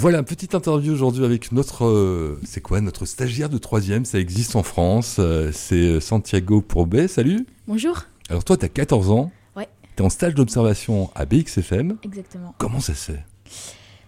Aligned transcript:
Voilà, 0.00 0.22
petite 0.22 0.54
interview 0.54 0.94
aujourd'hui 0.94 1.26
avec 1.26 1.52
notre, 1.52 1.84
euh, 1.84 2.40
c'est 2.44 2.62
quoi, 2.62 2.80
notre 2.80 3.04
stagiaire 3.04 3.50
de 3.50 3.58
troisième, 3.58 4.06
ça 4.06 4.18
existe 4.18 4.56
en 4.56 4.62
France, 4.62 5.16
euh, 5.18 5.50
c'est 5.52 6.00
Santiago 6.00 6.62
Probet, 6.62 7.06
salut 7.06 7.44
Bonjour. 7.68 8.04
Alors 8.30 8.42
toi, 8.42 8.56
tu 8.56 8.64
as 8.64 8.70
14 8.70 9.10
ans, 9.10 9.30
Ouais. 9.56 9.68
tu 9.96 10.02
es 10.02 10.06
en 10.06 10.08
stage 10.08 10.34
d'observation 10.34 11.10
à 11.14 11.26
BXFM, 11.26 11.98
Exactement. 12.02 12.54
comment 12.56 12.80
ça 12.80 12.94
se 12.94 13.12
fait? 13.12 13.24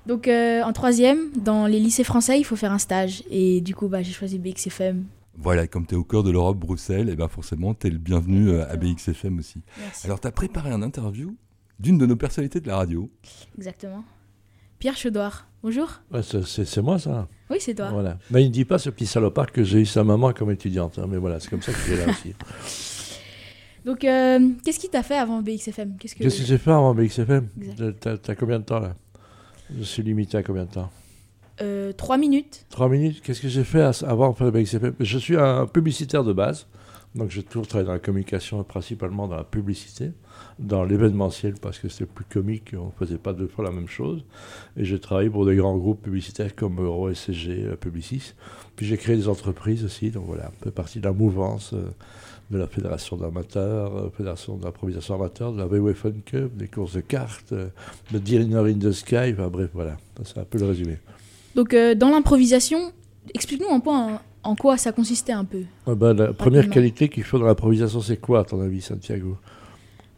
Donc 0.07 0.29
euh, 0.29 0.63
en 0.63 0.73
troisième, 0.73 1.19
dans 1.37 1.67
les 1.67 1.79
lycées 1.79 2.05
français, 2.05 2.39
il 2.41 2.45
faut 2.45 2.57
faire 2.57 2.73
un 2.73 2.79
stage. 2.79 3.23
Et 3.31 3.61
du 3.61 3.75
coup, 3.75 3.89
bah, 3.89 4.01
j'ai 4.03 4.13
choisi 4.13 4.39
BXFM. 4.39 5.05
Voilà, 5.37 5.67
comme 5.67 5.85
tu 5.87 5.95
es 5.95 5.99
au 5.99 6.05
cœur 6.05 6.23
de 6.23 6.31
l'Europe, 6.31 6.57
Bruxelles, 6.57 7.11
et 7.11 7.17
ben 7.17 7.29
forcément, 7.29 7.75
tu 7.75 7.89
es 7.89 7.91
le 7.91 7.99
bienvenu 7.99 8.49
euh, 8.49 8.67
à. 8.67 8.77
BXFM 8.77 9.39
aussi. 9.41 9.61
Merci. 9.79 10.07
Alors 10.07 10.21
tu 10.21 10.27
as 10.27 10.33
préparé 10.33 10.71
un 10.71 10.81
interview 10.81 11.37
d'une 11.79 11.99
de 11.99 12.07
nos 12.07 12.17
personnalités 12.17 12.61
de 12.61 12.69
la 12.69 12.77
radio. 12.79 13.11
Exactement. 13.59 14.03
Pierre 14.83 14.97
Chaudoir. 14.97 15.47
Bonjour. 15.63 15.89
Ouais, 16.13 16.23
c'est- 16.25 16.83
moi 16.83 16.99
ça. 16.99 17.29
Oui, 17.49 17.59
c'est 17.61 17.73
toi. 17.73 17.91
Voilà. 17.93 18.19
Mais 18.33 18.43
il 18.43 18.49
ne 18.49 18.53
dit 18.53 18.65
pas 18.65 18.79
ce 18.79 18.91
petit 18.91 19.07
salopard 19.07 19.53
que 19.53 19.63
j'ai 19.63 19.79
eu 19.83 19.87
sa 19.87 20.03
maman 20.03 20.33
comme 20.33 20.51
étudiante. 20.51 20.99
hein, 20.99 21.07
mais 21.09 21.19
voilà, 21.19 21.39
c'est 21.39 21.49
comme 21.49 21.63
ça 21.63 21.71
que 21.73 21.79
j'ai 21.87 21.97
là 22.05 22.11
aussi. 22.11 22.35
Donc, 23.85 24.03
euh, 24.03 24.41
qu'est-ce 24.65 24.81
qui 24.81 24.89
t'a 24.89 25.05
fait 25.05 25.17
avant 25.19 25.41
BXFM 25.41 25.97
Qu'est-ce 26.01 26.17
que... 26.17 26.29
J'ai 26.29 26.59
fait 26.59 26.73
avant 26.73 26.97
BXFM. 26.97 27.47
T'as 28.01 28.17
t'as 28.17 28.35
combien 28.35 28.59
de 28.59 28.65
temps 28.65 28.81
là? 28.81 28.97
Je 29.79 29.85
suis 29.85 30.03
limité 30.03 30.37
à 30.39 30.43
combien 30.43 30.65
de 30.65 30.71
temps? 30.73 30.91
Euh, 31.61 31.93
Trois 31.93 32.19
minutes. 32.19 32.67
Trois 32.69 32.89
minutes? 32.89 33.21
Qu'est-ce 33.23 33.41
que 33.41 33.49
j'ai 33.49 33.63
fait 33.63 33.83
avant 34.03 34.33
de 34.33 34.37
faire 34.37 34.51
BXFM 34.51 34.95
Je 34.99 35.19
suis 35.19 35.37
un 35.37 35.69
publicitaire 35.69 36.25
de 36.25 36.33
base. 36.33 36.67
Donc 37.15 37.31
j'ai 37.31 37.43
toujours 37.43 37.67
travaillé 37.67 37.87
dans 37.87 37.93
la 37.93 37.99
communication, 37.99 38.63
principalement 38.65 39.29
dans 39.29 39.37
la 39.37 39.45
publicité, 39.45 40.13
dans 40.59 40.85
l'événementiel, 40.85 41.55
parce 41.61 41.79
que 41.79 41.89
c'était 41.89 42.07
plus 42.07 42.25
comique, 42.25 42.73
on 42.75 42.87
ne 42.87 42.91
faisait 42.99 43.19
pas 43.19 43.35
deux 43.35 43.49
fois 43.49 43.65
la 43.65 43.71
même 43.71 43.89
chose. 43.89 44.25
Et 44.77 44.85
j'ai 44.85 44.99
travaillé 44.99 45.29
pour 45.29 45.45
des 45.45 45.57
grands 45.57 45.77
groupes 45.77 46.03
publicitaires 46.03 46.57
comme 46.57 46.83
Euro 46.83 47.13
SCG, 47.13 47.65
euh, 47.67 47.77
Publicis. 47.77 48.33
Puis 48.77 48.87
j'ai 48.87 48.97
créé 48.97 49.17
des 49.17 49.29
entreprises 49.29 49.85
aussi, 49.85 50.11
donc 50.11 50.25
voilà, 50.27 50.47
un 50.47 50.53
peu 50.61 50.71
partie 50.71 51.01
de 51.01 51.05
la 51.05 51.13
mouvance 51.13 51.75
euh, 51.75 51.91
de 52.53 52.59
la 52.59 52.67
Fédération 52.67 53.17
d'amateurs, 53.17 53.97
euh, 53.97 54.11
Fédération 54.17 54.57
d'improvisation 54.57 55.15
amateur, 55.15 55.53
de 55.53 55.59
la 55.59 55.67
VW 55.67 55.95
Fun 55.95 56.13
Cup, 56.25 56.57
des 56.57 56.69
courses 56.69 56.93
de 56.93 57.01
cartes, 57.01 57.53
euh, 57.53 57.69
de 58.13 58.19
Dinner 58.19 58.71
in 58.71 58.79
the 58.79 58.93
Sky, 58.93 59.33
enfin 59.33 59.49
bref, 59.49 59.71
voilà, 59.73 59.97
c'est 60.25 60.39
un 60.39 60.45
peu 60.45 60.59
le 60.59 60.67
résumé. 60.67 60.99
Donc, 61.55 61.75
euh, 61.75 61.95
dans 61.95 62.11
l'improvisation, 62.11 62.93
explique-nous 63.35 63.73
un 63.73 63.81
peu 63.81 63.91
en, 63.91 64.21
en 64.43 64.57
quoi 64.57 64.77
ça 64.77 64.93
consistait 64.93 65.33
un 65.33 65.45
peu. 65.45 65.63
Ah 65.87 65.95
ben, 65.95 66.13
la 66.15 66.33
première 66.33 66.69
qualité 66.69 67.09
qu'il 67.09 67.25
faut 67.25 67.39
dans 67.39 67.47
l'improvisation, 67.47 68.01
c'est 68.01 68.17
quoi, 68.17 68.41
à 68.41 68.45
ton 68.45 68.61
avis, 68.61 68.81
Santiago? 68.81 69.37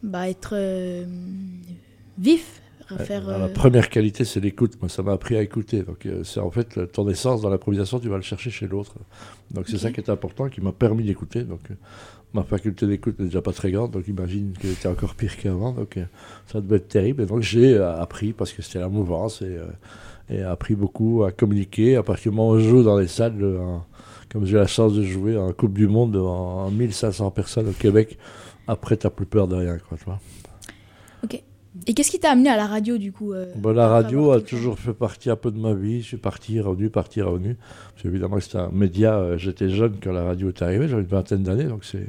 Bah, 0.03 0.29
être 0.29 0.53
euh, 0.53 1.05
vif. 2.17 2.61
Faire, 2.99 3.27
Alors, 3.27 3.39
La 3.39 3.45
euh, 3.45 3.53
première 3.53 3.89
qualité, 3.89 4.25
c'est 4.25 4.39
l'écoute. 4.39 4.79
Moi, 4.79 4.89
ça 4.89 5.01
m'a 5.01 5.13
appris 5.13 5.35
à 5.35 5.41
écouter. 5.41 5.81
Donc, 5.81 6.05
euh, 6.05 6.23
c'est 6.23 6.39
en 6.39 6.51
fait 6.51 6.91
ton 6.91 7.09
essence 7.09 7.41
dans 7.41 7.49
l'improvisation, 7.49 7.99
tu 7.99 8.09
vas 8.09 8.17
le 8.17 8.21
chercher 8.21 8.51
chez 8.51 8.67
l'autre. 8.67 8.93
Donc, 9.49 9.67
c'est 9.67 9.79
ça 9.79 9.91
qui 9.91 9.99
est 10.01 10.09
important, 10.11 10.49
qui 10.49 10.61
m'a 10.61 10.71
permis 10.71 11.03
d'écouter. 11.03 11.41
Donc, 11.41 11.61
euh, 11.71 11.75
ma 12.35 12.43
faculté 12.43 12.85
d'écoute 12.85 13.17
n'est 13.17 13.25
déjà 13.25 13.41
pas 13.41 13.53
très 13.53 13.71
grande, 13.71 13.89
donc 13.89 14.07
imagine 14.07 14.53
qu'elle 14.59 14.71
était 14.71 14.87
encore 14.87 15.15
pire 15.15 15.35
qu'avant. 15.35 15.71
Donc, 15.71 15.97
ça 16.45 16.61
devait 16.61 16.75
être 16.75 16.87
terrible. 16.87 17.23
Et 17.23 17.25
donc, 17.25 17.41
j'ai 17.41 17.75
appris, 17.75 18.33
parce 18.33 18.53
que 18.53 18.61
c'était 18.61 18.79
la 18.79 18.89
mouvance, 18.89 19.41
et, 19.41 19.45
euh, 19.45 19.65
et 20.29 20.41
appris 20.41 20.75
beaucoup 20.75 21.23
à 21.23 21.31
communiquer. 21.31 21.95
À 21.95 22.03
partir 22.03 22.31
du 22.31 22.37
moment 22.37 22.51
où 22.51 22.59
je 22.59 22.67
joue 22.69 22.83
dans 22.83 22.97
les 22.97 23.07
salles, 23.07 23.35
euh, 23.41 23.77
comme 24.31 24.45
j'ai 24.45 24.57
la 24.57 24.67
chance 24.67 24.93
de 24.93 25.03
jouer 25.03 25.37
en 25.37 25.51
Coupe 25.53 25.73
du 25.73 25.87
Monde 25.87 26.11
devant 26.11 26.69
1500 26.71 27.31
personnes 27.31 27.69
au 27.69 27.73
Québec, 27.73 28.17
après, 28.67 28.97
tu 28.97 29.05
n'as 29.05 29.11
plus 29.11 29.25
peur 29.27 29.47
de 29.47 29.55
rien. 29.55 29.77
Quoi, 29.87 29.97
tu 29.97 30.05
vois. 30.05 30.19
Et 31.87 31.93
qu'est-ce 31.93 32.09
qui 32.09 32.19
t'a 32.19 32.31
amené 32.31 32.49
à 32.49 32.55
la 32.55 32.67
radio, 32.67 32.97
du 32.97 33.11
coup 33.11 33.33
euh, 33.33 33.47
Bon, 33.57 33.73
la 33.73 33.89
radio 33.89 34.31
a 34.31 34.39
toujours 34.39 34.79
fait 34.79 34.93
partie 34.93 35.29
un 35.29 35.35
peu 35.35 35.51
de 35.51 35.59
ma 35.59 35.73
vie. 35.73 36.01
Je 36.01 36.07
suis 36.07 36.17
parti, 36.17 36.61
revenu, 36.61 36.89
parti, 36.89 37.21
revenu. 37.21 37.57
Parce 37.91 38.03
qu'évidemment, 38.03 38.39
c'était 38.39 38.59
un 38.59 38.69
média. 38.71 39.15
euh, 39.15 39.37
J'étais 39.37 39.67
jeune 39.69 39.95
quand 40.01 40.13
la 40.13 40.23
radio 40.23 40.47
est 40.47 40.61
arrivée. 40.61 40.87
J'avais 40.87 41.01
une 41.01 41.07
vingtaine 41.09 41.43
d'années. 41.43 41.65
Donc, 41.65 41.83
c'est. 41.83 42.07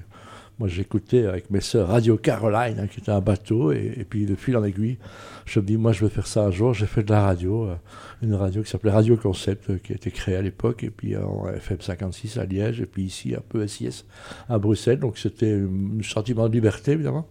Moi, 0.58 0.68
j'écoutais 0.68 1.26
avec 1.26 1.50
mes 1.50 1.60
sœurs 1.60 1.88
Radio 1.88 2.16
Caroline, 2.16 2.80
hein, 2.80 2.86
qui 2.86 3.00
était 3.00 3.12
un 3.12 3.20
bateau. 3.20 3.72
Et, 3.72 4.06
puis, 4.08 4.24
de 4.24 4.34
fil 4.34 4.56
en 4.56 4.64
aiguille, 4.64 4.96
je 5.44 5.60
me 5.60 5.66
dis, 5.66 5.76
moi, 5.76 5.92
je 5.92 6.02
vais 6.02 6.10
faire 6.10 6.26
ça 6.26 6.44
un 6.44 6.50
jour. 6.50 6.72
J'ai 6.72 6.86
fait 6.86 7.02
de 7.02 7.10
la 7.10 7.20
radio. 7.20 7.66
euh, 7.66 7.74
une 8.22 8.32
radio 8.32 8.62
qui 8.62 8.70
s'appelait 8.70 8.90
Radio 8.90 9.18
Concept, 9.18 9.68
euh, 9.68 9.76
qui 9.76 9.92
a 9.92 9.96
été 9.96 10.10
créée 10.10 10.34
à 10.34 10.40
l'époque. 10.40 10.82
Et 10.82 10.88
puis, 10.88 11.14
euh, 11.14 11.22
en 11.26 11.46
FM 11.48 11.82
56 11.82 12.38
à 12.38 12.46
Liège. 12.46 12.80
Et 12.80 12.86
puis, 12.86 13.02
ici, 13.02 13.34
un 13.34 13.42
peu 13.46 13.66
SIS 13.66 14.06
à 14.48 14.58
Bruxelles. 14.58 14.98
Donc, 14.98 15.18
c'était 15.18 15.52
un 15.52 16.02
sentiment 16.02 16.48
de 16.48 16.54
liberté, 16.54 16.92
évidemment. 16.92 17.28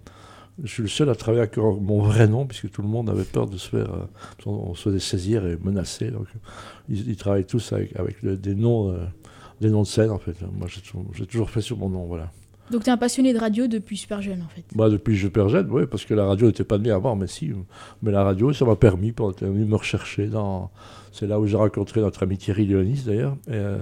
Je 0.64 0.72
suis 0.72 0.84
le 0.84 0.90
seul 0.90 1.10
à 1.10 1.16
travailler 1.16 1.42
avec 1.42 1.58
mon 1.58 2.04
vrai 2.04 2.28
nom, 2.28 2.46
puisque 2.46 2.70
tout 2.70 2.84
le 2.84 2.88
monde 2.88 3.10
avait 3.10 3.24
peur 3.24 3.48
de 3.48 3.58
se 3.58 3.70
faire. 3.70 4.08
on, 4.46 4.76
se 4.76 4.84
faisait 4.84 5.00
saisir 5.00 5.48
et 5.48 5.58
menacer. 5.58 6.12
Donc, 6.12 6.28
ils, 6.90 7.10
ils 7.10 7.18
travaillent 7.18 7.46
tous 7.46 7.74
avec, 7.74 8.24
des, 8.24 8.54
noms, 8.54 8.96
des 9.62 9.72
noms 9.72 9.82
de 9.82 9.88
scène, 9.88 10.12
en 10.12 10.20
fait. 10.20 10.36
Moi, 10.54 10.68
j'ai 11.16 11.26
toujours 11.26 11.50
fait 11.50 11.62
sur 11.62 11.78
mon 11.78 11.90
nom, 11.90 12.06
voilà. 12.06 12.32
Donc, 12.72 12.84
t'es 12.84 12.92
un 12.92 12.98
passionné 12.98 13.34
de 13.34 13.40
radio 13.40 13.68
depuis 13.68 13.96
super 13.96 14.22
jeune, 14.22 14.42
en 14.42 14.48
fait. 14.48 14.64
Bah, 14.76 14.90
depuis 14.90 15.18
suis 15.18 15.30
jeune, 15.48 15.70
oui, 15.70 15.84
parce 15.86 16.06
que 16.06 16.14
la 16.14 16.26
radio 16.26 16.48
n'était 16.48 16.64
pas 16.64 16.78
née 16.78 16.90
avant, 16.90 17.16
mais 17.16 17.28
si. 17.28 17.52
Mais 18.02 18.12
la 18.12 18.24
radio, 18.24 18.54
ça 18.54 18.66
m'a 18.66 18.76
permis, 18.76 19.12
pour 19.12 19.32
venu 19.32 19.66
me 19.66 19.76
rechercher 19.76 20.28
dans. 20.28 20.72
C'est 21.12 21.28
là 21.28 21.40
où 21.40 21.46
j'ai 21.46 21.58
rencontré 21.58 22.02
notre 22.02 22.24
ami 22.24 22.38
Thierry 22.38 22.66
Léonis, 22.66 23.04
d'ailleurs. 23.06 23.38
Euh, 23.50 23.78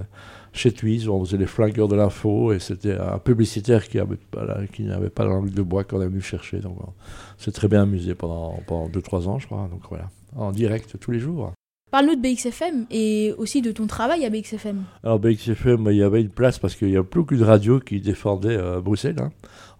chez 0.52 0.70
Twiz, 0.70 1.08
on 1.08 1.24
faisait 1.24 1.38
les 1.38 1.46
flingueurs 1.46 1.88
de 1.88 1.96
l'info, 1.96 2.52
et 2.52 2.58
c'était 2.58 2.96
un 2.96 3.18
publicitaire 3.18 3.88
qui 3.88 3.98
n'avait 3.98 5.10
pas 5.10 5.24
la 5.24 5.30
langue 5.30 5.50
de 5.50 5.62
bois 5.62 5.82
qu'on 5.84 6.00
est 6.00 6.06
venu 6.06 6.20
chercher. 6.20 6.58
Donc, 6.58 6.76
on 6.80 6.92
s'est 7.38 7.52
très 7.52 7.68
bien 7.68 7.82
amusé 7.82 8.14
pendant, 8.14 8.60
pendant 8.66 8.88
2-3 8.88 9.28
ans, 9.28 9.38
je 9.38 9.46
crois. 9.46 9.68
Donc 9.70 9.80
voilà, 9.88 10.10
en 10.36 10.52
direct 10.52 10.98
tous 11.00 11.10
les 11.10 11.20
jours. 11.20 11.52
Parle-nous 11.94 12.16
de 12.16 12.20
BXFM 12.22 12.86
et 12.90 13.32
aussi 13.38 13.62
de 13.62 13.70
ton 13.70 13.86
travail 13.86 14.24
à 14.24 14.28
BXFM. 14.28 14.82
Alors 15.04 15.20
BXFM, 15.20 15.86
il 15.92 15.98
y 15.98 16.02
avait 16.02 16.22
une 16.22 16.28
place 16.28 16.58
parce 16.58 16.74
qu'il 16.74 16.90
y 16.90 16.96
a 16.96 17.04
beaucoup 17.04 17.36
de 17.36 17.44
radios 17.44 17.78
qui 17.78 18.00
défendaient 18.00 18.56
euh, 18.56 18.80
Bruxelles. 18.80 19.20
hein. 19.20 19.30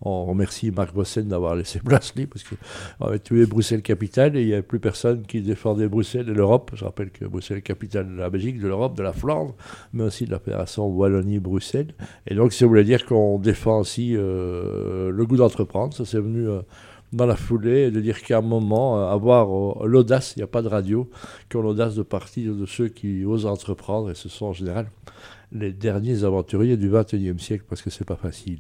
On 0.00 0.24
remercie 0.24 0.70
Marc 0.70 0.94
Bossen 0.94 1.26
d'avoir 1.26 1.56
laissé 1.56 1.80
place 1.84 2.14
libre 2.14 2.34
parce 2.34 2.44
qu'on 2.44 3.06
avait 3.06 3.18
tué 3.18 3.46
Bruxelles 3.46 3.82
capitale 3.82 4.36
et 4.36 4.42
il 4.42 4.46
n'y 4.46 4.52
avait 4.52 4.62
plus 4.62 4.78
personne 4.78 5.22
qui 5.26 5.40
défendait 5.40 5.88
Bruxelles 5.88 6.28
et 6.28 6.34
l'Europe. 6.34 6.70
Je 6.74 6.84
rappelle 6.84 7.10
que 7.10 7.24
Bruxelles 7.24 7.62
capitale 7.62 8.08
de 8.08 8.16
la 8.16 8.30
Belgique, 8.30 8.60
de 8.60 8.68
l'Europe, 8.68 8.96
de 8.96 9.02
la 9.02 9.12
Flandre, 9.12 9.56
mais 9.92 10.04
aussi 10.04 10.24
de 10.24 10.30
la 10.30 10.38
Fédération 10.38 10.86
Wallonie-Bruxelles. 10.86 11.94
Et 12.28 12.36
donc 12.36 12.52
ça 12.52 12.64
voulait 12.64 12.84
dire 12.84 13.06
qu'on 13.06 13.40
défend 13.40 13.80
aussi 13.80 14.14
euh, 14.14 15.10
le 15.10 15.26
goût 15.26 15.36
d'entreprendre. 15.36 15.92
Ça 15.92 16.04
c'est 16.04 16.20
venu 16.20 16.48
euh, 16.48 16.60
dans 17.14 17.26
la 17.26 17.36
foulée 17.36 17.90
de 17.90 18.00
dire 18.00 18.22
qu'à 18.22 18.38
un 18.38 18.42
moment, 18.42 18.98
euh, 18.98 19.06
avoir 19.06 19.48
euh, 19.84 19.86
l'audace, 19.86 20.34
il 20.36 20.40
n'y 20.40 20.44
a 20.44 20.48
pas 20.48 20.62
de 20.62 20.68
radio, 20.68 21.08
qui 21.48 21.56
ont 21.56 21.62
l'audace 21.62 21.94
de 21.94 22.02
partir 22.02 22.54
de 22.54 22.66
ceux 22.66 22.88
qui 22.88 23.24
osent 23.24 23.46
entreprendre 23.46 24.10
et 24.10 24.14
ce 24.14 24.28
sont 24.28 24.46
en 24.46 24.52
général 24.52 24.90
les 25.52 25.72
derniers 25.72 26.24
aventuriers 26.24 26.76
du 26.76 26.90
21e 26.90 27.38
siècle 27.38 27.64
parce 27.68 27.82
que 27.82 27.90
c'est 27.90 28.04
pas 28.04 28.16
facile. 28.16 28.58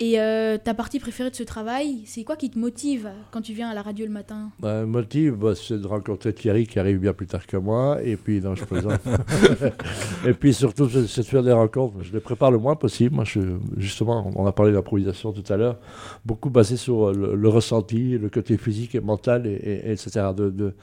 Et 0.00 0.20
euh, 0.20 0.58
ta 0.62 0.74
partie 0.74 1.00
préférée 1.00 1.28
de 1.30 1.34
ce 1.34 1.42
travail, 1.42 2.02
c'est 2.04 2.22
quoi 2.22 2.36
qui 2.36 2.50
te 2.50 2.56
motive 2.58 3.08
quand 3.32 3.40
tu 3.40 3.52
viens 3.52 3.68
à 3.68 3.74
la 3.74 3.82
radio 3.82 4.06
le 4.06 4.12
matin? 4.12 4.50
Un 4.62 4.86
motif, 4.86 5.32
bah, 5.32 5.54
c'est 5.56 5.80
de 5.80 5.86
rencontrer 5.88 6.32
Thierry 6.32 6.68
qui 6.68 6.78
arrive 6.78 6.98
bien 7.00 7.12
plus 7.12 7.26
tard 7.26 7.44
que 7.48 7.56
moi, 7.56 7.98
et 8.04 8.16
puis, 8.16 8.40
non, 8.40 8.54
je 8.54 8.64
plaisante. 8.64 9.00
et 10.26 10.34
puis 10.34 10.54
surtout, 10.54 10.88
c'est 10.88 11.22
de 11.22 11.26
faire 11.26 11.42
des 11.42 11.50
rencontres. 11.52 11.96
Je 12.02 12.12
les 12.12 12.20
prépare 12.20 12.52
le 12.52 12.58
moins 12.58 12.76
possible. 12.76 13.16
Moi, 13.16 13.24
je, 13.24 13.40
justement, 13.76 14.30
on 14.36 14.46
a 14.46 14.52
parlé 14.52 14.70
d'improvisation 14.72 15.32
tout 15.32 15.52
à 15.52 15.56
l'heure, 15.56 15.78
beaucoup 16.24 16.48
basé 16.50 16.76
sur 16.76 17.08
euh, 17.08 17.12
le, 17.12 17.34
le 17.34 17.48
ressenti, 17.48 18.18
le 18.18 18.28
côté 18.28 18.56
physique 18.56 18.94
et 18.94 19.00
mental, 19.00 19.48
et, 19.48 19.50
et- 19.54 19.88
et 19.88 19.92
etc. 19.92 20.28
De, 20.36 20.50
de, 20.50 20.74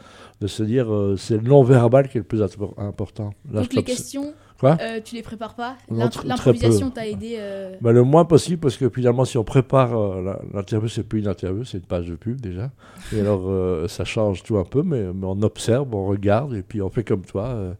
de 0.42 0.48
se 0.48 0.62
dire, 0.64 0.94
euh, 0.94 1.16
c'est 1.16 1.38
le 1.38 1.44
non-verbal 1.48 2.10
qui 2.10 2.18
est 2.18 2.22
le 2.22 2.26
plus 2.28 2.42
impor- 2.42 2.74
important. 2.78 3.34
Là, 3.50 3.62
Donc 3.62 3.74
les 3.74 3.84
questions, 3.84 4.34
Quoi 4.60 4.78
euh, 4.82 5.00
tu 5.04 5.16
les 5.16 5.22
prépares 5.22 5.56
pas 5.56 5.76
L'improvisation 5.90 6.90
t'a 6.90 7.08
aidé 7.08 7.36
euh, 7.40 7.76
Bah, 7.82 7.92
le 7.92 8.04
moins 8.04 8.24
possible, 8.26 8.60
parce 8.60 8.78
que 8.78 8.90
finalement, 8.90 9.26
si 9.26 9.38
on 9.38 9.44
prépare 9.44 9.98
euh, 9.98 10.36
l'interview, 10.54 10.88
c'est 10.88 11.04
plus 11.04 11.20
une 11.20 11.28
interview, 11.28 11.66
c'est 11.66 11.78
une 11.78 11.84
page 11.84 12.08
de 12.08 12.16
pub 12.16 12.40
déjà. 12.40 12.72
Et 13.14 13.20
alors, 13.22 13.44
euh, 13.48 13.88
ça 13.88 14.06
change 14.06 14.44
tout 14.44 14.58
un 14.58 14.64
peu, 14.64 14.82
mais, 14.82 15.02
mais 15.14 15.26
on 15.26 15.42
observe, 15.42 15.94
on 15.94 16.06
regarde, 16.06 16.54
et 16.56 16.62
puis 16.62 16.82
on 16.82 16.90
fait 16.90 17.04
comme 17.04 17.24
toi. 17.24 17.44
euh, 17.48 17.74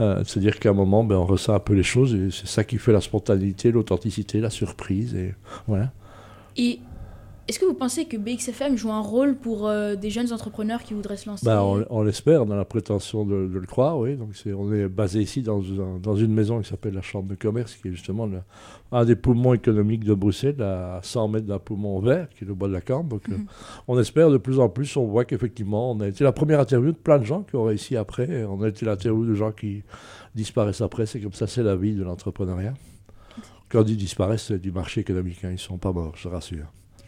euh, 0.00 0.22
C'est-à-dire 0.26 0.58
qu'à 0.58 0.70
un 0.70 0.74
moment, 0.74 1.04
ben, 1.04 1.16
on 1.16 1.26
ressent 1.26 1.54
un 1.54 1.60
peu 1.60 1.74
les 1.74 1.82
choses, 1.84 2.14
et 2.14 2.30
c'est 2.30 2.48
ça 2.48 2.64
qui 2.64 2.78
fait 2.78 2.92
la 2.92 3.00
spontanéité, 3.00 3.70
l'authenticité, 3.70 4.40
la 4.40 4.50
surprise, 4.50 5.14
et 5.14 5.34
voilà. 5.68 5.92
Et 6.56 6.80
est-ce 7.48 7.58
que 7.58 7.64
vous 7.64 7.74
pensez 7.74 8.06
que 8.06 8.16
BXFM 8.16 8.76
joue 8.76 8.90
un 8.90 9.00
rôle 9.00 9.36
pour 9.36 9.68
euh, 9.68 9.94
des 9.94 10.10
jeunes 10.10 10.32
entrepreneurs 10.32 10.82
qui 10.82 10.94
voudraient 10.94 11.16
se 11.16 11.28
lancer? 11.28 11.46
Bah, 11.46 11.62
on, 11.64 11.84
on 11.90 12.02
l'espère, 12.02 12.42
on 12.42 12.50
a 12.50 12.56
la 12.56 12.64
prétention 12.64 13.24
de, 13.24 13.46
de 13.46 13.58
le 13.58 13.66
croire, 13.66 13.98
oui. 13.98 14.16
Donc 14.16 14.30
on 14.56 14.72
est 14.72 14.88
basé 14.88 15.20
ici 15.20 15.42
dans, 15.42 15.60
un- 15.62 15.98
dans 16.02 16.16
une 16.16 16.32
maison 16.34 16.60
qui 16.60 16.68
s'appelle 16.68 16.94
la 16.94 17.02
Chambre 17.02 17.28
de 17.28 17.34
commerce, 17.36 17.74
qui 17.74 17.88
est 17.88 17.92
justement 17.92 18.26
le- 18.26 18.40
un 18.92 19.04
des 19.04 19.16
poumons 19.16 19.54
économiques 19.54 20.04
de 20.04 20.14
Bruxelles, 20.14 20.60
à 20.62 21.00
100 21.02 21.28
mètres 21.28 21.46
d'un 21.46 21.58
poumon 21.58 21.98
vert, 22.00 22.28
qui 22.30 22.44
est 22.44 22.46
le 22.46 22.54
bois 22.54 22.68
de 22.68 22.72
la 22.72 22.80
Cambre. 22.80 23.10
Donc 23.10 23.28
euh, 23.28 23.36
Mhm. 23.36 23.46
on 23.88 23.98
espère 23.98 24.30
de 24.30 24.38
plus 24.38 24.58
en 24.58 24.68
plus, 24.68 24.96
on 24.96 25.06
voit 25.06 25.24
qu'effectivement, 25.24 25.92
on 25.92 26.00
a 26.00 26.08
été 26.08 26.24
la 26.24 26.32
première 26.32 26.60
interview 26.60 26.92
de 26.92 26.96
plein 26.96 27.18
de 27.18 27.24
gens 27.24 27.42
qui 27.42 27.54
ont 27.56 27.64
réussi 27.64 27.96
après. 27.96 28.44
On 28.44 28.60
a 28.62 28.68
été 28.68 28.84
l'interview 28.86 29.24
de 29.24 29.34
gens 29.34 29.52
qui 29.52 29.82
disparaissent 30.34 30.80
après. 30.80 31.06
C'est 31.06 31.20
comme 31.20 31.32
ça, 31.32 31.46
c'est 31.46 31.62
la 31.62 31.76
vie 31.76 31.94
de 31.94 32.02
l'entrepreneuriat. 32.02 32.74
Quand 33.68 33.84
ils 33.88 33.96
disparaissent, 33.96 34.44
c'est 34.48 34.58
du 34.60 34.70
marché 34.72 35.00
économique. 35.00 35.38
hein. 35.44 35.48
Ils 35.50 35.54
ne 35.54 35.56
sont 35.58 35.78
pas 35.78 35.92
morts, 35.92 36.12
je 36.16 36.28
rassure. 36.28 36.66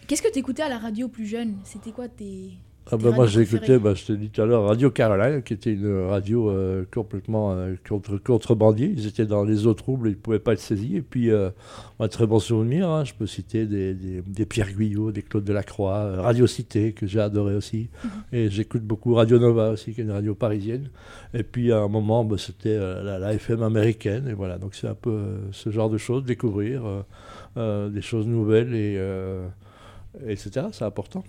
Qu'est-ce 0.08 0.22
que 0.22 0.32
t'écoutais 0.32 0.62
à 0.62 0.70
la 0.70 0.78
radio 0.78 1.06
plus 1.06 1.26
jeune? 1.26 1.58
C'était 1.64 1.90
quoi 1.90 2.08
tes... 2.08 2.52
Ah 2.90 2.96
bah, 2.96 3.10
moi 3.10 3.26
écouté, 3.26 3.78
bah, 3.78 3.92
je 3.92 4.06
t'ai 4.06 4.16
dit 4.16 4.30
tout 4.30 4.40
à 4.40 4.46
l'heure, 4.46 4.64
Radio 4.64 4.90
Caroline, 4.90 5.42
qui 5.42 5.52
était 5.52 5.74
une 5.74 6.06
radio 6.08 6.48
euh, 6.48 6.86
complètement 6.90 7.52
euh, 7.52 7.74
contre, 7.86 8.16
contrebandier. 8.16 8.90
Ils 8.96 9.06
étaient 9.06 9.26
dans 9.26 9.44
les 9.44 9.66
eaux 9.66 9.74
troubles, 9.74 10.08
ils 10.08 10.12
ne 10.12 10.16
pouvaient 10.16 10.38
pas 10.38 10.54
être 10.54 10.60
saisis. 10.60 10.96
Et 10.96 11.02
puis, 11.02 11.30
euh, 11.30 11.50
un 12.00 12.08
très 12.08 12.26
bon 12.26 12.38
souvenir, 12.38 12.88
hein. 12.88 13.04
je 13.04 13.12
peux 13.12 13.26
citer 13.26 13.66
des, 13.66 13.92
des, 13.92 14.46
Pierre 14.46 14.72
Guyot, 14.72 15.12
des 15.12 15.20
Claude 15.20 15.44
Delacroix, 15.44 16.22
Radio 16.22 16.46
Cité, 16.46 16.94
que 16.94 17.06
j'ai 17.06 17.20
adoré 17.20 17.54
aussi. 17.54 17.90
Mhm. 18.02 18.10
Et 18.32 18.48
j'écoute 18.48 18.84
beaucoup 18.84 19.12
Radio 19.12 19.38
Nova 19.38 19.72
aussi, 19.72 19.92
qui 19.92 20.00
est 20.00 20.04
une 20.04 20.10
radio 20.10 20.34
parisienne. 20.34 20.88
Et 21.34 21.42
puis 21.42 21.70
à 21.70 21.80
un 21.80 21.88
moment, 21.88 22.24
bah, 22.24 22.36
c'était 22.38 22.78
la, 22.78 23.34
FM 23.34 23.62
américaine. 23.62 24.26
Et 24.26 24.32
voilà, 24.32 24.56
donc 24.56 24.74
c'est 24.74 24.88
un 24.88 24.94
peu 24.94 25.20
ce 25.52 25.68
genre 25.68 25.90
de 25.90 25.98
choses, 25.98 26.24
découvrir 26.24 27.04
des 27.56 28.00
choses 28.00 28.26
nouvelles, 28.26 28.74
et, 28.74 28.98
etc. 30.26 30.66
C'est 30.72 30.84
important 30.84 31.24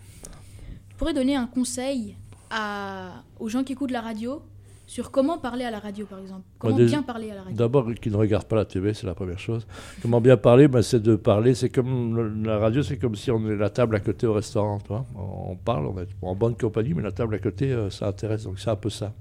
pourrais 1.00 1.14
donner 1.14 1.36
un 1.36 1.48
conseil 1.48 2.16
à, 2.52 3.24
aux 3.40 3.48
gens 3.48 3.64
qui 3.64 3.74
écoutent 3.74 3.92
la 3.92 4.02
radio 4.02 4.42
sur 4.86 5.12
comment 5.12 5.38
parler 5.38 5.64
à 5.66 5.72
la 5.72 5.80
radio, 5.80 6.06
par 6.06 6.20
exemple 6.20 6.42
Comment 6.58 6.76
bien 6.76 7.04
parler 7.04 7.32
à 7.32 7.36
la 7.36 7.42
radio 7.44 7.56
D'abord, 7.56 7.94
qu'ils 8.02 8.12
ne 8.12 8.18
regardent 8.18 8.48
pas 8.48 8.56
la 8.56 8.66
TV, 8.66 8.94
c'est 8.96 9.06
la 9.06 9.14
première 9.14 9.38
chose. 9.40 9.66
Comment 10.02 10.20
bien 10.20 10.36
parler 10.36 10.68
ben, 10.68 10.82
C'est 10.82 11.00
de 11.00 11.16
parler, 11.16 11.54
c'est 11.54 11.70
comme 11.70 12.44
la 12.44 12.58
radio, 12.58 12.82
c'est 12.82 12.98
comme 12.98 13.16
si 13.16 13.30
on 13.30 13.48
est 13.48 13.56
la 13.56 13.70
table 13.70 13.96
à 13.96 14.00
côté 14.00 14.26
au 14.26 14.34
restaurant. 14.34 14.80
Toi. 14.80 15.06
On 15.16 15.56
parle, 15.56 15.86
on 15.86 16.00
est 16.00 16.08
en 16.24 16.36
bonne 16.36 16.58
compagnie, 16.58 16.96
mais 16.96 17.04
la 17.04 17.12
table 17.12 17.36
à 17.36 17.40
côté, 17.40 17.72
euh, 17.72 17.92
ça 17.92 18.08
intéresse. 18.08 18.44
Donc 18.44 18.60
c'est 18.60 18.72
un 18.72 18.76
peu 18.76 18.90
ça. 18.90 19.14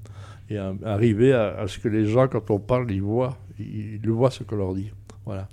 Et 0.49 0.57
arriver 0.57 1.35
à, 1.35 1.67
ce 1.69 1.79
que 1.79 1.89
les 1.89 2.07
gens, 2.07 2.27
quand 2.27 2.51
on 2.51 2.59
parle, 2.59 2.91
ils 2.91 3.03
voient, 3.03 3.37
ils, 3.59 4.01
voient 4.09 4.31
ce 4.31 4.45
qu'on 4.45 4.57
leur 4.57 4.75
dit. 4.75 4.91
Voilà. 5.27 5.47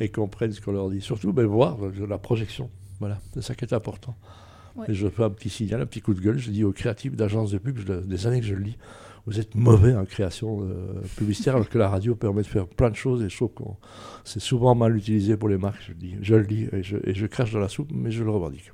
Et 0.00 0.08
comprennent 0.08 0.52
ce 0.52 0.60
qu'on 0.62 0.72
leur 0.72 0.88
dit. 0.88 1.02
Surtout, 1.02 1.34
ben, 1.34 1.44
voir 1.44 1.76
la 2.08 2.16
projection. 2.16 2.70
Voilà, 3.00 3.18
c'est 3.34 3.42
ça 3.42 3.54
qui 3.54 3.64
est 3.64 3.72
important. 3.72 4.14
Et 4.88 4.94
je 4.94 5.08
fais 5.08 5.24
un 5.24 5.30
petit 5.30 5.50
signal, 5.50 5.80
un 5.80 5.86
petit 5.86 6.00
coup 6.00 6.14
de 6.14 6.20
gueule. 6.20 6.38
Je 6.38 6.50
dis 6.50 6.64
aux 6.64 6.72
créatifs 6.72 7.16
d'agences 7.16 7.50
de 7.50 7.58
pub, 7.58 7.78
des 8.06 8.26
années 8.26 8.40
que 8.40 8.46
je 8.46 8.54
le 8.54 8.62
lis, 8.62 8.78
vous 9.26 9.38
êtes 9.38 9.54
mauvais 9.54 9.94
en 9.94 10.04
création 10.04 10.62
euh, 10.62 11.00
publicitaire 11.16 11.54
alors 11.56 11.68
que 11.68 11.78
la 11.78 11.88
radio 11.88 12.14
permet 12.14 12.42
de 12.42 12.46
faire 12.46 12.66
plein 12.66 12.90
de 12.90 12.96
choses 12.96 13.22
et 13.22 13.28
je 13.28 13.36
trouve 13.36 13.50
que 13.50 13.62
c'est 14.24 14.40
souvent 14.40 14.74
mal 14.74 14.96
utilisé 14.96 15.36
pour 15.36 15.48
les 15.48 15.58
marques. 15.58 15.82
Je 15.82 15.92
le 15.92 15.98
dis, 15.98 16.14
je 16.22 16.34
le 16.34 16.46
dis 16.46 16.68
et 16.72 16.82
je, 16.82 16.96
et 17.04 17.14
je 17.14 17.26
crache 17.26 17.52
dans 17.52 17.58
la 17.58 17.68
soupe, 17.68 17.90
mais 17.92 18.10
je 18.10 18.24
le 18.24 18.30
revendique. 18.30 18.72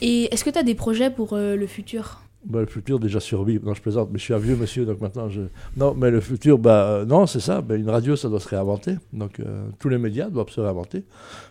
Et 0.00 0.32
est-ce 0.32 0.44
que 0.44 0.50
tu 0.50 0.58
as 0.58 0.62
des 0.62 0.74
projets 0.74 1.10
pour 1.10 1.32
euh, 1.32 1.56
le 1.56 1.66
futur? 1.66 2.22
Bah, 2.46 2.60
le 2.60 2.66
futur 2.66 2.98
déjà 3.00 3.20
survivre. 3.20 3.64
Non, 3.66 3.74
je 3.74 3.82
plaisante, 3.82 4.08
mais 4.12 4.18
je 4.18 4.24
suis 4.24 4.34
un 4.34 4.38
vieux 4.38 4.56
monsieur, 4.56 4.86
donc 4.86 5.00
maintenant 5.00 5.28
je. 5.28 5.42
Non, 5.76 5.94
mais 5.94 6.10
le 6.10 6.20
futur, 6.20 6.58
bah, 6.58 6.88
euh, 6.88 7.04
non, 7.04 7.26
c'est 7.26 7.40
ça. 7.40 7.60
Bah, 7.60 7.74
une 7.74 7.90
radio, 7.90 8.14
ça 8.16 8.28
doit 8.28 8.40
se 8.40 8.48
réinventer. 8.48 8.96
Donc 9.12 9.40
euh, 9.40 9.68
tous 9.78 9.88
les 9.88 9.98
médias 9.98 10.30
doivent 10.30 10.50
se 10.50 10.60
réinventer. 10.60 11.04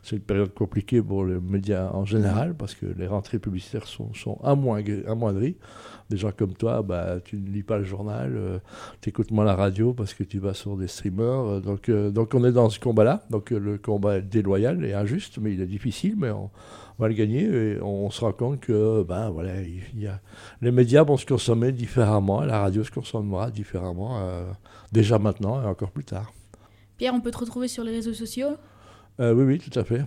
C'est 0.04 0.16
une 0.16 0.22
période 0.22 0.54
compliquée 0.54 1.02
pour 1.02 1.26
les 1.26 1.40
médias 1.40 1.90
en 1.92 2.06
général 2.06 2.56
parce 2.56 2.76
que 2.76 2.86
les 2.86 3.08
rentrées 3.08 3.40
publicitaires 3.40 3.88
sont, 3.88 4.14
sont 4.14 4.40
amoindries. 4.44 5.58
Des 6.10 6.18
gens 6.18 6.32
comme 6.32 6.54
toi, 6.54 6.84
bah, 6.84 7.18
tu 7.24 7.38
ne 7.38 7.50
lis 7.50 7.64
pas 7.64 7.78
le 7.78 7.84
journal, 7.84 8.34
euh, 8.36 8.60
tu 9.02 9.10
écoutes 9.10 9.32
moins 9.32 9.44
la 9.44 9.56
radio 9.56 9.94
parce 9.94 10.14
que 10.14 10.24
tu 10.24 10.40
vas 10.40 10.54
sur 10.54 10.78
des 10.78 10.88
streamers. 10.88 11.62
donc, 11.62 11.90
donc 11.90 12.34
on 12.34 12.46
est 12.46 12.52
dans 12.52 12.70
ce 12.70 12.80
combat-là. 12.80 13.24
Donc 13.30 13.50
le 13.50 13.78
combat 13.78 14.18
est 14.18 14.22
déloyal 14.22 14.86
et 14.86 14.94
injuste, 14.94 15.40
mais 15.42 15.54
il 15.54 15.62
est 15.62 15.68
difficile, 15.68 16.16
mais 16.18 16.30
on 16.30 16.52
on 16.98 17.04
va 17.04 17.10
le 17.10 17.16
gagner. 17.16 17.44
Et 17.44 17.82
on 17.82 18.10
se 18.10 18.22
rend 18.22 18.32
compte 18.32 18.60
que 18.60 19.04
ben, 19.04 19.30
voilà, 19.30 19.62
il 19.62 20.00
y 20.00 20.08
a, 20.08 20.20
les 20.62 20.72
médias 20.72 20.85
vont 21.04 21.18
se 21.18 21.26
consommer 21.26 21.72
différemment, 21.72 22.42
la 22.42 22.60
radio 22.60 22.84
se 22.84 22.92
consommera 22.92 23.52
différemment, 23.52 24.20
euh, 24.20 24.44
déjà 24.92 25.20
maintenant 25.20 25.62
et 25.62 25.66
encore 25.66 25.92
plus 25.92 26.04
tard. 26.04 26.34
Pierre, 26.98 27.14
on 27.14 27.22
peut 27.22 27.32
te 27.32 27.38
retrouver 27.38 27.68
sur 27.68 27.84
les 27.84 27.92
réseaux 27.92 28.14
sociaux? 28.14 28.58
Euh, 29.20 29.34
oui, 29.34 29.44
oui, 29.46 29.60
tout 29.60 29.80
à 29.80 29.86
fait. 29.86 30.02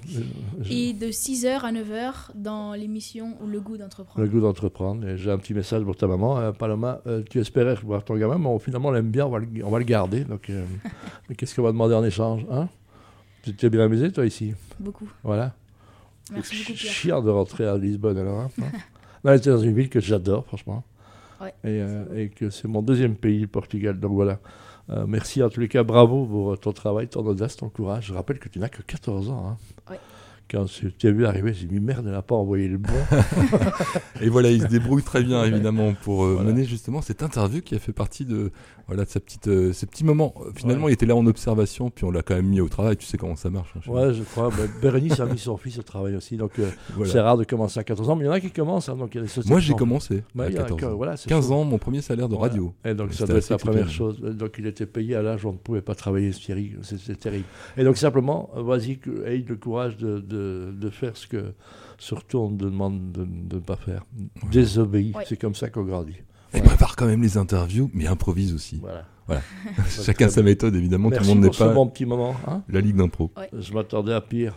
Et 0.69 0.93
de 0.93 1.07
6h 1.07 1.61
à 1.61 1.73
9h 1.73 2.13
dans 2.35 2.75
l'émission 2.75 3.37
Le 3.47 3.59
goût 3.59 3.79
d'entreprendre. 3.79 4.21
Le 4.21 4.29
goût 4.29 4.41
d'entreprendre. 4.41 5.17
J'ai 5.17 5.31
un 5.31 5.39
petit 5.39 5.55
message 5.55 5.83
pour 5.83 5.97
ta 5.97 6.07
maman. 6.07 6.39
Euh, 6.39 6.53
Paloma, 6.53 7.01
tu 7.31 7.41
espérais 7.41 7.75
voir 7.77 8.05
ton 8.05 8.17
gamin, 8.17 8.37
mais 8.39 8.59
finalement 8.59 8.89
on 8.89 8.93
l'aime 8.93 9.11
bien, 9.11 9.27
on 9.27 9.31
va 9.31 9.39
le, 9.39 9.49
on 9.65 9.71
va 9.71 9.79
le 9.79 9.85
garder. 9.85 10.25
Donc, 10.25 10.51
mais 11.29 11.35
qu'est-ce 11.35 11.55
qu'on 11.55 11.63
va 11.63 11.73
demander 11.73 11.95
en 11.95 12.05
échange 12.05 12.45
hein? 12.51 12.69
Tu 13.43 13.55
t'es 13.55 13.71
bien 13.71 13.81
amusé, 13.81 14.13
toi, 14.13 14.27
ici? 14.27 14.53
Beaucoup. 14.79 15.09
Voilà. 15.23 15.55
Merci 16.33 16.59
beaucoup, 16.59 16.73
Pierre. 16.75 16.93
Chiant 16.93 17.23
de 17.23 17.31
rentrer 17.31 17.67
à 17.67 17.77
Lisbonne 17.77 18.19
alors. 18.19 18.41
Hein, 18.41 18.51
c'est 19.25 19.47
dans 19.47 19.59
une 19.59 19.75
ville 19.75 19.89
que 19.89 20.01
j'adore, 20.01 20.45
franchement. 20.47 20.85
Euh, 21.65 22.05
et, 22.17 22.31
que 22.31 22.51
c'est 22.51 22.67
mon 22.67 22.83
deuxième 22.83 23.15
pays, 23.15 23.41
le 23.41 23.47
Portugal. 23.47 23.99
Donc 23.99 24.13
voilà. 24.13 24.39
Euh, 24.91 25.05
merci 25.07 25.43
en 25.43 25.51
tous 25.51 25.61
les 25.61 25.69
cas, 25.69 25.83
bravo 25.83 26.25
pour 26.25 26.59
ton 26.59 26.73
travail, 26.73 27.09
ton 27.09 27.25
audace, 27.25 27.57
ton 27.57 27.69
courage. 27.69 28.07
Je 28.07 28.15
rappelle 28.15 28.39
que 28.39 28.49
tu 28.49 28.59
n'as 28.59 28.69
que 28.69 28.83
14 28.83 29.31
ans. 29.31 29.57
Hein 29.91 29.97
quand 30.51 30.65
tu 30.67 31.07
as 31.07 31.11
vu 31.11 31.27
arriver, 31.27 31.53
j'ai 31.53 31.67
dit 31.67 31.81
merde, 31.81 32.05
elle 32.07 32.13
n'a 32.13 32.23
pas 32.23 32.35
envoyé 32.35 32.69
le 32.69 32.79
bon. 32.79 32.93
et 34.21 34.29
voilà, 34.29 34.51
il 34.51 34.63
se 34.63 34.67
débrouille 34.67 35.03
très 35.03 35.23
bien 35.23 35.45
évidemment 35.45 35.95
pour 36.03 36.25
euh, 36.25 36.43
mener 36.43 36.65
justement 36.65 37.03
cette 37.03 37.23
interview 37.23 37.61
qui 37.61 37.75
a 37.75 37.79
fait 37.79 37.93
partie 37.93 38.25
de 38.25 38.51
voilà 38.87 39.05
de 39.05 39.11
sa 39.11 39.21
petite, 39.21 39.49
euh, 39.49 39.73
ces 39.75 39.85
petits 39.85 40.05
moments. 40.05 40.35
Finalement, 40.55 40.89
il 40.89 40.93
était 40.93 41.05
là 41.05 41.15
en 41.15 41.27
observation, 41.27 41.91
puis 41.91 42.07
on 42.07 42.11
l'a 42.11 42.23
quand 42.23 42.35
même 42.35 42.47
mis 42.47 42.61
au 42.63 42.69
travail. 42.69 42.97
Tu 42.97 43.05
sais 43.05 43.19
comment 43.19 43.37
ça 43.37 43.51
marche. 43.51 43.75
Hein, 43.77 43.91
ouais, 43.91 44.15
je 44.15 44.23
crois. 44.23 44.49
Bah, 44.49 44.63
Bérénice 44.81 45.21
a 45.21 45.27
mis 45.27 45.39
son 45.39 45.59
fils 45.59 45.79
au 45.79 45.83
travail 45.83 46.17
aussi, 46.17 46.39
donc 46.39 46.59
euh, 46.59 46.71
c'est 47.05 47.21
rare 47.21 47.37
de 47.37 47.45
commencer 47.45 47.79
à 47.79 47.85
14 47.85 48.09
ans, 48.09 48.17
mais 48.17 48.25
il 48.25 48.29
y 48.29 48.31
en 48.31 48.33
a 48.33 48.41
qui 48.41 48.51
commencent. 48.51 48.89
Hein, 48.89 48.97
donc 48.97 49.15
il 49.15 49.21
y 49.21 49.25
a 49.25 49.27
des 49.27 49.49
Moi, 49.49 49.61
j'ai 49.61 49.75
commencé 49.75 50.25
à 50.39 50.51
14 50.51 50.85
ans. 50.85 50.97
Voilà, 50.97 51.17
15 51.17 51.53
ans, 51.53 51.65
mon 51.65 51.79
premier 51.79 52.01
salaire 52.01 52.31
de 52.31 52.35
radio. 52.35 52.73
Et 52.85 52.95
donc 52.95 53.13
ça 53.13 53.27
doit 53.27 53.37
être 53.39 53.51
la 53.51 53.59
première 53.59 53.91
chose. 53.91 54.21
Donc 54.21 54.55
il 54.59 54.67
était 54.67 54.87
payé 54.87 55.15
à 55.15 55.23
l'âge 55.23 55.45
où 55.45 55.51
on 55.51 55.53
ne 55.53 55.59
pouvait 55.59 55.83
pas 55.83 55.95
travailler, 55.95 56.33
c'est 56.33 57.19
terrible. 57.19 57.45
Et 57.77 57.85
donc 57.85 57.99
simplement, 57.99 58.49
vas-y, 58.57 58.99
aie 59.27 59.45
le 59.47 59.57
courage 59.57 59.97
de 59.97 60.09
de, 60.09 60.38
faire 60.91 61.17
ce 61.17 61.27
que 61.27 61.55
surtout 61.99 62.39
on 62.39 62.51
te 62.51 62.65
demande 62.65 63.13
de, 63.13 63.25
ne 63.55 63.61
pas 63.61 63.77
faire. 63.77 64.05
Désobéis, 64.51 65.15
c'est 65.27 65.39
comme 65.39 65.55
ça 65.55 65.71
qu'on 65.71 65.85
grandit. 65.85 66.17
Elle 66.53 66.63
prépare 66.63 66.97
quand 66.97 67.07
même 67.07 67.23
les 67.23 67.37
interviews, 67.37 67.91
mais 67.93 68.07
improvise 68.07 68.55
aussi. 68.55 68.79
Voilà. 68.81 69.05
voilà. 69.27 69.43
Chacun 69.89 70.29
sa 70.29 70.43
méthode, 70.43 70.75
évidemment. 70.75 71.11
tout 71.11 71.21
le 71.21 71.27
monde 71.27 71.41
n'est 71.41 71.51
pas. 71.51 71.73
mon 71.73 71.87
petit 71.87 72.07
moment. 72.07 72.35
Hein 72.47 72.63
la 72.69 72.81
Ligue 72.81 72.97
d'impro. 72.97 73.31
Je 73.53 73.73
m'attendais 73.75 74.15
à 74.15 74.21
pire. 74.21 74.55